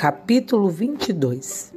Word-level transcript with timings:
Capítulo 0.00 0.70
22 0.70 1.74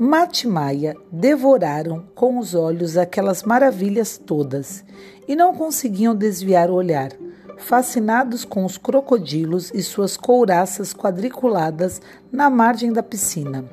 Mate 0.00 0.48
e 0.48 0.50
Maia 0.50 0.96
devoraram 1.12 2.02
com 2.12 2.40
os 2.40 2.56
olhos 2.56 2.96
aquelas 2.96 3.44
maravilhas 3.44 4.18
todas 4.18 4.84
e 5.28 5.36
não 5.36 5.54
conseguiam 5.54 6.12
desviar 6.12 6.68
o 6.68 6.74
olhar, 6.74 7.10
fascinados 7.56 8.44
com 8.44 8.64
os 8.64 8.76
crocodilos 8.76 9.70
e 9.72 9.80
suas 9.80 10.16
couraças 10.16 10.92
quadriculadas 10.92 12.02
na 12.32 12.50
margem 12.50 12.92
da 12.92 13.00
piscina, 13.00 13.64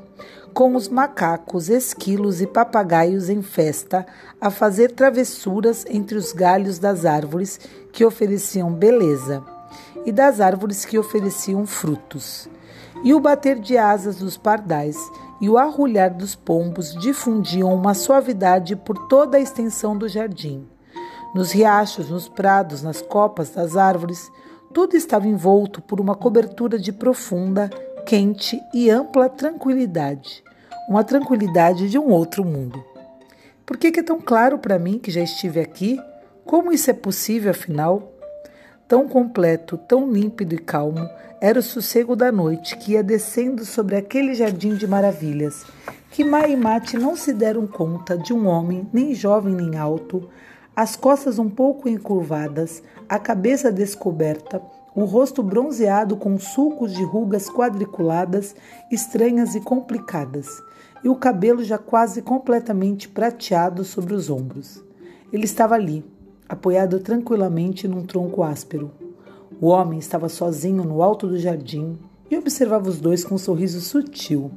com 0.53 0.75
os 0.75 0.87
macacos, 0.87 1.67
esquilos 1.67 2.41
e 2.41 2.45
papagaios 2.45 3.27
em 3.27 3.41
festa 3.41 4.05
a 4.39 4.51
fazer 4.51 4.91
travessuras 4.91 5.83
entre 5.89 6.15
os 6.15 6.31
galhos 6.31 6.77
das 6.77 7.05
árvores 7.07 7.59
que 7.91 8.05
ofereciam 8.05 8.71
beleza 8.71 9.43
e 10.05 10.11
das 10.11 10.39
árvores 10.39 10.85
que 10.85 10.97
ofereciam 10.97 11.65
frutos. 11.65 12.49
E 13.03 13.13
o 13.13 13.19
bater 13.19 13.59
de 13.59 13.77
asas 13.77 14.17
dos 14.17 14.37
pardais 14.37 14.97
e 15.41 15.49
o 15.49 15.57
arrulhar 15.57 16.13
dos 16.13 16.35
pombos 16.35 16.93
difundiam 16.95 17.73
uma 17.73 17.93
suavidade 17.93 18.75
por 18.75 19.07
toda 19.07 19.37
a 19.37 19.41
extensão 19.41 19.97
do 19.97 20.07
jardim. 20.07 20.65
Nos 21.35 21.51
riachos, 21.51 22.09
nos 22.09 22.29
prados, 22.29 22.81
nas 22.81 23.01
copas 23.01 23.49
das 23.49 23.75
árvores, 23.75 24.31
tudo 24.73 24.95
estava 24.95 25.27
envolto 25.27 25.81
por 25.81 25.99
uma 25.99 26.15
cobertura 26.15 26.79
de 26.79 26.93
profunda, 26.93 27.69
quente 28.05 28.61
e 28.73 28.89
ampla 28.89 29.27
tranquilidade, 29.27 30.43
uma 30.87 31.03
tranquilidade 31.03 31.89
de 31.89 31.99
um 31.99 32.09
outro 32.09 32.45
mundo. 32.45 32.83
Por 33.65 33.77
que 33.77 33.99
é 33.99 34.03
tão 34.03 34.21
claro 34.21 34.57
para 34.59 34.79
mim 34.79 34.99
que 34.99 35.11
já 35.11 35.21
estive 35.21 35.59
aqui? 35.59 35.99
Como 36.45 36.71
isso 36.71 36.89
é 36.89 36.93
possível, 36.93 37.51
afinal? 37.51 38.12
Tão 38.87 39.07
completo, 39.07 39.77
tão 39.77 40.11
límpido 40.11 40.53
e 40.55 40.57
calmo 40.57 41.09
era 41.39 41.59
o 41.59 41.63
sossego 41.63 42.15
da 42.15 42.31
noite 42.31 42.77
que 42.77 42.93
ia 42.93 43.03
descendo 43.03 43.65
sobre 43.65 43.95
aquele 43.95 44.33
jardim 44.33 44.75
de 44.75 44.85
maravilhas, 44.85 45.65
que 46.11 46.23
Mai 46.23 46.51
e 46.51 46.57
Mate 46.57 46.97
não 46.97 47.15
se 47.15 47.33
deram 47.33 47.65
conta 47.65 48.17
de 48.17 48.33
um 48.33 48.45
homem, 48.45 48.87
nem 48.93 49.13
jovem 49.15 49.55
nem 49.55 49.77
alto, 49.77 50.29
as 50.75 50.95
costas 50.95 51.39
um 51.39 51.49
pouco 51.49 51.87
encurvadas, 51.87 52.83
a 53.07 53.17
cabeça 53.17 53.71
descoberta, 53.71 54.61
o 54.93 55.05
rosto 55.05 55.41
bronzeado 55.41 56.17
com 56.17 56.37
sulcos 56.37 56.93
de 56.93 57.03
rugas 57.03 57.49
quadriculadas, 57.49 58.55
estranhas 58.91 59.55
e 59.55 59.61
complicadas, 59.61 60.61
e 61.03 61.09
o 61.09 61.15
cabelo 61.15 61.63
já 61.63 61.77
quase 61.77 62.21
completamente 62.21 63.07
prateado 63.07 63.83
sobre 63.83 64.13
os 64.13 64.29
ombros. 64.29 64.83
Ele 65.31 65.45
estava 65.45 65.73
ali, 65.75 66.05
apoiado 66.53 66.99
tranquilamente 66.99 67.87
num 67.87 68.03
tronco 68.03 68.43
áspero. 68.43 68.91
O 69.59 69.67
homem 69.67 69.97
estava 69.97 70.29
sozinho 70.29 70.83
no 70.83 71.01
alto 71.01 71.27
do 71.27 71.37
jardim 71.37 71.97
e 72.29 72.37
observava 72.37 72.89
os 72.89 72.99
dois 72.99 73.25
com 73.25 73.35
um 73.35 73.39
sorriso 73.39 73.81
sutil, 73.81 74.51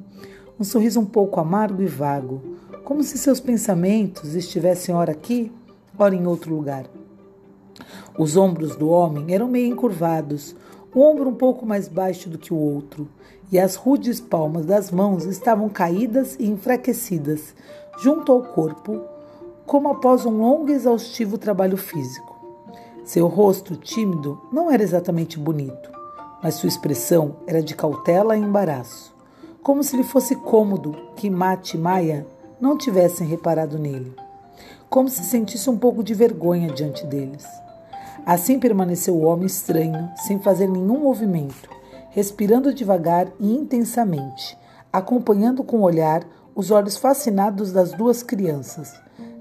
um 0.61 0.65
sorriso 0.65 1.01
um 1.01 1.07
pouco 1.07 1.41
amargo 1.41 1.83
e 1.83 1.87
vago, 1.87 2.43
como 2.85 3.03
se 3.03 3.17
seus 3.19 3.41
pensamentos 3.41 4.35
estivessem 4.35 4.95
ora 4.95 5.13
aqui, 5.13 5.51
ora 5.99 6.15
em 6.15 6.27
outro 6.27 6.55
lugar. 6.55 6.87
Os 8.19 8.37
ombros 8.37 8.77
do 8.77 8.89
homem 8.89 9.35
eram 9.35 9.49
meio 9.49 9.73
encurvados, 9.73 10.55
o 10.95 11.01
ombro 11.01 11.29
um 11.31 11.35
pouco 11.35 11.65
mais 11.65 11.89
baixo 11.89 12.29
do 12.29 12.39
que 12.39 12.53
o 12.53 12.59
outro, 12.59 13.09
e 13.51 13.59
as 13.59 13.75
rudes 13.75 14.21
palmas 14.21 14.67
das 14.67 14.91
mãos 14.91 15.25
estavam 15.25 15.69
caídas 15.69 16.37
e 16.39 16.47
enfraquecidas 16.47 17.55
junto 17.99 18.33
ao 18.33 18.43
corpo, 18.43 19.16
como 19.67 19.89
após 19.89 20.25
um 20.25 20.41
longo 20.41 20.71
e 20.71 20.73
exaustivo 20.73 21.37
trabalho 21.37 21.77
físico. 21.77 22.35
Seu 23.05 23.27
rosto 23.27 23.75
tímido 23.77 24.41
não 24.53 24.71
era 24.71 24.83
exatamente 24.83 25.39
bonito, 25.39 25.91
mas 26.43 26.55
sua 26.55 26.69
expressão 26.69 27.37
era 27.47 27.63
de 27.63 27.75
cautela 27.75 28.37
e 28.37 28.41
embaraço, 28.41 29.15
como 29.63 29.83
se 29.83 29.97
lhe 29.97 30.05
fosse 30.05 30.37
cômodo 30.37 30.97
que 31.17 31.29
Mate 31.29 31.77
e 31.77 31.81
Maia 31.81 32.27
não 32.61 32.79
tivessem 32.79 33.27
reparado 33.27 33.79
nele, 33.79 34.15
como 34.89 35.09
se 35.09 35.25
sentisse 35.25 35.69
um 35.69 35.77
pouco 35.77 36.03
de 36.03 36.15
vergonha 36.15 36.73
diante 36.73 37.05
deles. 37.05 37.45
Assim 38.25 38.59
permaneceu 38.59 39.15
o 39.15 39.25
homem 39.25 39.47
estranho, 39.47 40.09
sem 40.17 40.39
fazer 40.39 40.69
nenhum 40.69 41.01
movimento, 41.01 41.69
respirando 42.11 42.73
devagar 42.73 43.29
e 43.39 43.53
intensamente, 43.53 44.57
acompanhando 44.93 45.63
com 45.63 45.79
o 45.79 45.83
olhar 45.83 46.25
os 46.55 46.71
olhos 46.71 46.97
fascinados 46.97 47.71
das 47.73 47.93
duas 47.93 48.23
crianças 48.23 48.93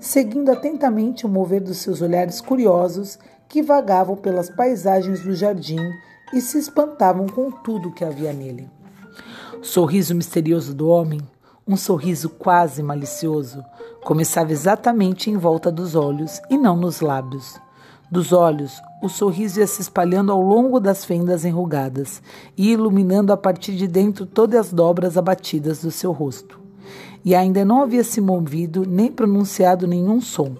seguindo 0.05 0.51
atentamente 0.51 1.25
o 1.25 1.29
mover 1.29 1.59
dos 1.59 1.77
seus 1.77 1.99
olhares 1.99 2.39
curiosos 2.39 3.17
que 3.49 3.63
vagavam 3.63 4.15
pelas 4.15 4.51
paisagens 4.51 5.23
do 5.23 5.33
jardim 5.33 5.79
e 6.31 6.39
se 6.39 6.59
espantavam 6.59 7.25
com 7.27 7.49
tudo 7.49 7.91
que 7.91 8.05
havia 8.05 8.31
nele. 8.31 8.69
O 9.59 9.63
sorriso 9.63 10.13
misterioso 10.13 10.75
do 10.75 10.87
homem, 10.87 11.19
um 11.67 11.75
sorriso 11.75 12.29
quase 12.29 12.83
malicioso, 12.83 13.65
começava 14.03 14.51
exatamente 14.51 15.31
em 15.31 15.37
volta 15.37 15.71
dos 15.71 15.95
olhos 15.95 16.39
e 16.51 16.57
não 16.57 16.77
nos 16.77 17.01
lábios. 17.01 17.59
Dos 18.09 18.31
olhos, 18.31 18.79
o 19.01 19.09
sorriso 19.09 19.59
ia 19.59 19.65
se 19.65 19.81
espalhando 19.81 20.31
ao 20.31 20.39
longo 20.39 20.79
das 20.79 21.03
fendas 21.03 21.43
enrugadas 21.43 22.21
e 22.55 22.71
iluminando 22.71 23.33
a 23.33 23.37
partir 23.37 23.75
de 23.75 23.87
dentro 23.87 24.27
todas 24.27 24.67
as 24.67 24.71
dobras 24.71 25.17
abatidas 25.17 25.81
do 25.81 25.89
seu 25.89 26.11
rosto 26.11 26.64
e 27.23 27.33
ainda 27.33 27.65
não 27.65 27.81
havia 27.81 28.03
se 28.03 28.21
movido 28.21 28.85
nem 28.85 29.11
pronunciado 29.11 29.87
nenhum 29.87 30.21
som. 30.21 30.55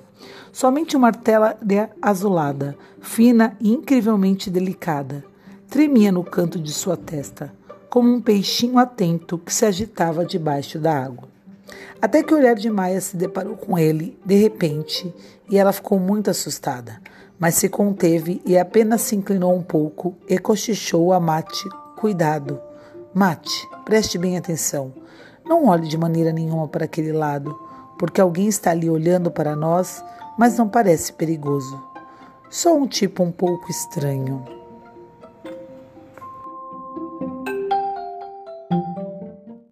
Somente 0.52 0.96
uma 0.96 1.08
artéria 1.08 1.90
azulada, 2.02 2.78
fina 3.02 3.58
e 3.60 3.72
incrivelmente 3.72 4.50
delicada, 4.50 5.24
tremia 5.70 6.12
no 6.12 6.24
canto 6.24 6.58
de 6.58 6.72
sua 6.72 6.96
testa, 6.96 7.54
como 7.90 8.14
um 8.14 8.22
peixinho 8.22 8.78
atento 8.78 9.38
que 9.38 9.54
se 9.54 9.66
agitava 9.66 10.26
debaixo 10.26 10.80
da 10.80 10.98
água. 10.98 11.28
Até 12.02 12.22
que 12.22 12.34
o 12.34 12.38
olhar 12.38 12.56
de 12.56 12.70
Maia 12.70 13.02
se 13.02 13.18
deparou 13.18 13.56
com 13.56 13.78
ele, 13.78 14.18
de 14.26 14.36
repente, 14.36 15.14
e 15.50 15.58
ela 15.58 15.74
ficou 15.74 16.00
muito 16.00 16.30
assustada, 16.30 17.02
mas 17.40 17.56
se 17.56 17.68
conteve 17.68 18.42
e 18.46 18.58
apenas 18.58 19.02
se 19.02 19.16
inclinou 19.16 19.56
um 19.56 19.64
pouco 19.64 20.16
e 20.28 20.38
cochichou 20.38 21.14
a 21.14 21.20
Mate: 21.20 21.68
Cuidado. 21.96 22.60
Mate, 23.14 23.68
preste 23.86 24.18
bem 24.18 24.38
atenção. 24.38 24.94
Não 25.46 25.66
olhe 25.68 25.88
de 25.88 25.98
maneira 25.98 26.34
nenhuma 26.34 26.68
para 26.68 26.86
aquele 26.86 27.12
lado, 27.12 27.60
porque 28.00 28.20
alguém 28.20 28.48
está 28.48 28.72
ali 28.72 28.90
olhando 28.90 29.30
para 29.30 29.56
nós, 29.56 30.04
mas 30.38 30.58
não 30.58 30.68
parece 30.68 31.14
perigoso. 31.14 31.82
Só 32.50 32.76
um 32.76 32.88
tipo 32.88 33.22
um 33.22 33.32
pouco 33.32 33.70
estranho. 33.70 34.44